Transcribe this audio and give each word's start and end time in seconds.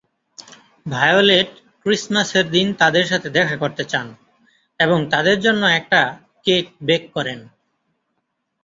Violet 0.85 1.49
ক্রিসমাসের 1.83 2.45
দিন 2.49 2.67
তাদের 2.73 3.05
সাথে 3.05 3.27
দেখা 3.29 3.55
করতে 3.57 3.83
চান, 3.83 4.07
এবং 4.79 4.99
তাদের 5.09 5.37
জন্য 5.39 5.63
একটা 5.79 6.01
কেক 6.45 6.65
বেক 6.83 7.03
করেন। 7.13 7.39